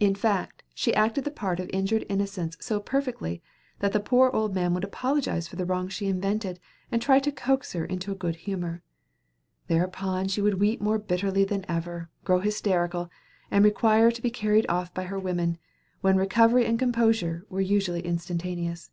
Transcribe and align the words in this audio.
In 0.00 0.16
fact, 0.16 0.64
she 0.74 0.92
acted 0.96 1.22
the 1.22 1.30
part 1.30 1.60
of 1.60 1.70
injured 1.72 2.04
innocence 2.08 2.56
so 2.58 2.80
perfectly 2.80 3.40
that 3.78 3.92
the 3.92 4.00
poor 4.00 4.28
old 4.32 4.52
man 4.52 4.74
would 4.74 4.82
apologize 4.82 5.46
for 5.46 5.54
the 5.54 5.64
wrongs 5.64 5.92
she 5.92 6.08
invented, 6.08 6.58
and 6.90 7.00
try 7.00 7.20
to 7.20 7.30
coax 7.30 7.72
her 7.72 7.84
into 7.84 8.10
a 8.10 8.16
good 8.16 8.34
humor. 8.50 8.82
Thereupon 9.68 10.26
she 10.26 10.42
would 10.42 10.58
weep 10.60 10.80
more 10.80 10.98
bitterly 10.98 11.44
than 11.44 11.64
ever, 11.68 12.10
grow 12.24 12.40
hysterical, 12.40 13.12
and 13.48 13.64
require 13.64 14.10
to 14.10 14.20
be 14.22 14.28
carried 14.28 14.66
off 14.68 14.92
by 14.92 15.04
her 15.04 15.20
women, 15.20 15.58
when 16.00 16.16
recovery 16.16 16.66
and 16.66 16.76
composure 16.76 17.46
were 17.48 17.60
usually 17.60 18.00
instantaneous. 18.00 18.90